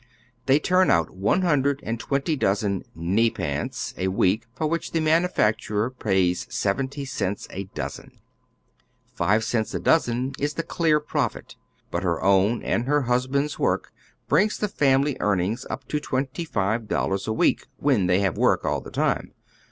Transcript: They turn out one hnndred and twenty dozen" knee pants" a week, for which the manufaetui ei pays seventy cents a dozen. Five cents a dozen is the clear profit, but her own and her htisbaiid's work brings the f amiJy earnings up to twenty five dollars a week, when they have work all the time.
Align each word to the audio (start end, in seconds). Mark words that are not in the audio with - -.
They 0.47 0.57
turn 0.57 0.89
out 0.89 1.11
one 1.11 1.43
hnndred 1.43 1.79
and 1.83 1.99
twenty 1.99 2.35
dozen" 2.35 2.83
knee 3.11 3.29
pants" 3.29 3.93
a 3.99 4.07
week, 4.07 4.47
for 4.55 4.65
which 4.65 4.93
the 4.93 4.99
manufaetui 4.99 5.91
ei 5.91 5.93
pays 5.99 6.47
seventy 6.51 7.05
cents 7.05 7.45
a 7.51 7.65
dozen. 7.65 8.19
Five 9.13 9.43
cents 9.43 9.75
a 9.75 9.79
dozen 9.79 10.33
is 10.39 10.55
the 10.55 10.63
clear 10.63 10.99
profit, 10.99 11.55
but 11.91 12.01
her 12.01 12.19
own 12.19 12.63
and 12.63 12.85
her 12.85 13.03
htisbaiid's 13.03 13.59
work 13.59 13.91
brings 14.27 14.57
the 14.57 14.65
f 14.75 14.79
amiJy 14.79 15.17
earnings 15.19 15.67
up 15.69 15.87
to 15.89 15.99
twenty 15.99 16.45
five 16.45 16.87
dollars 16.87 17.27
a 17.27 17.31
week, 17.33 17.67
when 17.77 18.07
they 18.07 18.21
have 18.21 18.39
work 18.39 18.65
all 18.65 18.81
the 18.81 18.89
time. 18.89 19.35